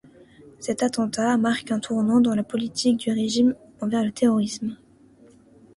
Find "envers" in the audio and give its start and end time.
3.81-4.03